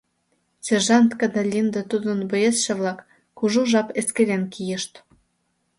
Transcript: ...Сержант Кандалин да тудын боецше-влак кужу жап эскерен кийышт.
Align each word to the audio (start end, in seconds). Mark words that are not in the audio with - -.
...Сержант 0.65 1.11
Кандалин 1.19 1.67
да 1.75 1.81
тудын 1.91 2.19
боецше-влак 2.29 2.99
кужу 3.37 3.61
жап 3.71 3.87
эскерен 3.99 4.43
кийышт. 4.53 4.93